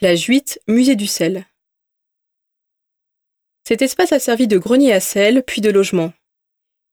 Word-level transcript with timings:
Plage 0.00 0.24
8, 0.28 0.62
Musée 0.66 0.96
du 0.96 1.06
sel. 1.06 1.44
Cet 3.68 3.82
espace 3.82 4.12
a 4.12 4.18
servi 4.18 4.48
de 4.48 4.56
grenier 4.56 4.94
à 4.94 5.00
sel, 5.00 5.42
puis 5.46 5.60
de 5.60 5.68
logement. 5.68 6.14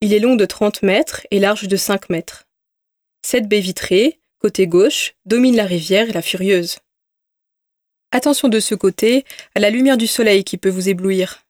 Il 0.01 0.13
est 0.13 0.19
long 0.19 0.35
de 0.35 0.43
30 0.43 0.83
mètres 0.83 1.25
et 1.31 1.39
large 1.39 1.69
de 1.69 1.77
5 1.77 2.09
mètres. 2.09 2.49
Sept 3.25 3.47
baies 3.47 3.61
vitrées, 3.61 4.19
côté 4.39 4.67
gauche, 4.67 5.13
dominent 5.25 5.55
la 5.55 5.63
rivière 5.63 6.09
et 6.09 6.11
la 6.11 6.21
Furieuse. 6.21 6.79
Attention 8.11 8.49
de 8.49 8.59
ce 8.59 8.75
côté 8.75 9.23
à 9.55 9.61
la 9.61 9.69
lumière 9.69 9.95
du 9.95 10.05
soleil 10.05 10.43
qui 10.43 10.57
peut 10.57 10.67
vous 10.67 10.89
éblouir. 10.89 11.45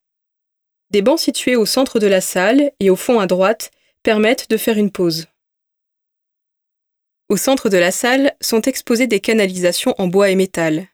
Des 0.92 1.02
bancs 1.02 1.18
situés 1.18 1.56
au 1.56 1.66
centre 1.66 2.00
de 2.00 2.06
la 2.06 2.22
salle 2.22 2.72
et 2.80 2.92
au 2.92 2.96
fond 2.96 3.20
à 3.20 3.26
droite 3.26 3.72
permettent 4.04 4.52
de 4.52 4.58
faire 4.58 4.78
une 4.78 4.92
pause. 4.92 5.26
Au 7.30 7.36
centre 7.36 7.70
de 7.70 7.78
la 7.78 7.90
salle 7.90 8.36
sont 8.42 8.62
exposées 8.62 9.08
des 9.08 9.22
canalisations 9.22 9.96
en 9.98 10.06
bois 10.06 10.30
et 10.30 10.36
métal. 10.36 10.88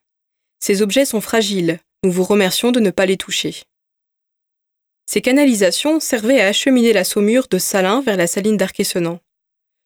Ces 0.66 0.82
objets 0.82 1.04
sont 1.04 1.20
fragiles, 1.20 1.82
nous 2.06 2.12
vous 2.14 2.24
remercions 2.24 2.72
de 2.72 2.80
ne 2.80 2.90
pas 2.90 3.06
les 3.06 3.18
toucher. 3.18 3.64
Ces 5.06 5.20
canalisations 5.20 6.00
servaient 6.00 6.40
à 6.40 6.48
acheminer 6.48 6.94
la 6.94 7.04
saumure 7.04 7.50
de 7.50 7.58
Salins 7.58 8.00
vers 8.00 8.16
la 8.16 8.28
saline 8.28 8.56
d'Arquessenan. 8.56 9.20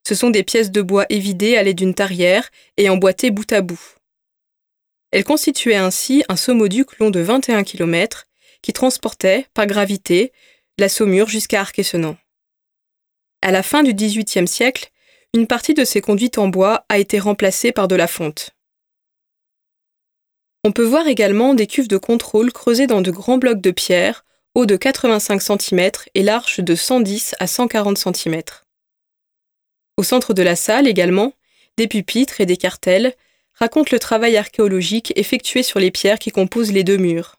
Ce 0.08 0.14
sont 0.14 0.30
des 0.30 0.44
pièces 0.44 0.70
de 0.70 0.84
bois 0.84 1.08
évidées 1.10 1.58
à 1.58 1.64
l'aide 1.64 1.78
d'une 1.78 1.96
tarière 1.96 2.52
et 2.78 2.90
emboîtées 2.90 3.32
bout 3.32 3.52
à 3.52 3.62
bout. 3.62 3.96
Elles 5.10 5.24
constituaient 5.24 5.78
ainsi 5.78 6.24
un 6.30 6.36
saumoduc 6.36 7.00
long 7.00 7.10
de 7.10 7.22
21 7.22 7.64
km 7.64 8.28
qui 8.62 8.72
transportait, 8.72 9.48
par 9.56 9.66
gravité, 9.66 10.32
la 10.78 10.90
saumure 10.90 11.28
jusqu'à 11.28 11.62
Arquessenan. 11.62 12.18
À 13.42 13.52
la 13.52 13.64
fin 13.64 13.82
du 13.82 13.96
XVIIIe 13.96 14.48
siècle, 14.48 14.92
une 15.34 15.48
partie 15.48 15.74
de 15.74 15.86
ces 15.86 16.02
conduites 16.02 16.38
en 16.38 16.50
bois 16.50 16.86
a 16.88 17.00
été 17.00 17.18
remplacée 17.18 17.72
par 17.72 17.88
de 17.88 17.96
la 17.96 18.06
fonte. 18.06 18.52
On 20.64 20.72
peut 20.72 20.84
voir 20.84 21.08
également 21.08 21.54
des 21.54 21.68
cuves 21.68 21.88
de 21.88 21.98
contrôle 21.98 22.52
creusées 22.52 22.88
dans 22.88 23.02
de 23.02 23.12
grands 23.12 23.38
blocs 23.38 23.62
de 23.62 23.72
pierre 23.72 24.26
haut 24.58 24.66
de 24.66 24.76
85 24.76 25.40
cm 25.40 25.92
et 26.16 26.24
large 26.24 26.60
de 26.62 26.74
110 26.74 27.36
à 27.40 27.46
140 27.46 27.98
cm. 27.98 28.42
Au 29.98 30.04
centre 30.04 30.34
de 30.34 30.42
la 30.42 30.56
salle 30.56 30.88
également, 30.88 31.34
des 31.78 31.88
pupitres 31.88 32.42
et 32.42 32.48
des 32.48 32.58
cartels 32.58 33.14
racontent 33.54 33.90
le 33.92 34.00
travail 34.00 34.36
archéologique 34.36 35.14
effectué 35.16 35.62
sur 35.62 35.80
les 35.80 35.92
pierres 35.92 36.18
qui 36.18 36.32
composent 36.32 36.72
les 36.72 36.84
deux 36.84 36.98
murs. 36.98 37.36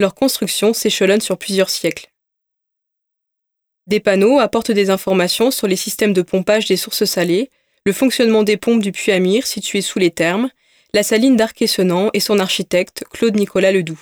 Leur 0.00 0.14
construction 0.14 0.72
s'échelonne 0.72 1.20
sur 1.20 1.38
plusieurs 1.38 1.70
siècles. 1.70 2.10
Des 3.86 4.00
panneaux 4.00 4.38
apportent 4.38 4.72
des 4.72 4.90
informations 4.90 5.50
sur 5.50 5.66
les 5.66 5.76
systèmes 5.76 6.12
de 6.12 6.22
pompage 6.22 6.66
des 6.66 6.76
sources 6.76 7.04
salées, 7.04 7.50
le 7.84 7.92
fonctionnement 7.92 8.42
des 8.42 8.56
pompes 8.56 8.82
du 8.82 8.92
puits 8.92 9.12
Amir 9.12 9.46
situé 9.46 9.82
sous 9.82 9.98
les 9.98 10.10
thermes, 10.10 10.50
la 10.94 11.02
saline 11.02 11.36
d'Arquessenan 11.36 12.10
et 12.14 12.20
son 12.20 12.38
architecte 12.38 13.04
Claude 13.10 13.36
Nicolas 13.36 13.72
Ledoux. 13.72 14.00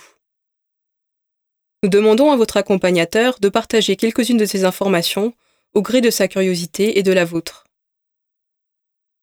Nous 1.83 1.89
demandons 1.89 2.31
à 2.31 2.37
votre 2.37 2.57
accompagnateur 2.57 3.39
de 3.39 3.49
partager 3.49 3.97
quelques-unes 3.97 4.37
de 4.37 4.45
ces 4.45 4.63
informations 4.63 5.33
au 5.73 5.81
gré 5.81 5.99
de 5.99 6.09
sa 6.09 6.27
curiosité 6.27 6.97
et 6.97 7.03
de 7.03 7.11
la 7.11 7.25
vôtre. 7.25 7.65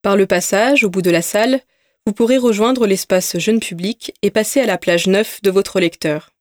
Par 0.03 0.17
le 0.17 0.27
passage, 0.27 0.84
au 0.84 0.91
bout 0.91 1.01
de 1.01 1.11
la 1.11 1.23
salle, 1.23 1.62
vous 2.06 2.12
pourrez 2.12 2.37
rejoindre 2.37 2.87
l'espace 2.87 3.39
jeune 3.39 3.61
public 3.61 4.15
et 4.21 4.31
passer 4.31 4.61
à 4.61 4.67
la 4.67 4.77
plage 4.77 5.06
neuve 5.06 5.39
de 5.43 5.51
votre 5.51 5.81
lecteur. 5.81 6.34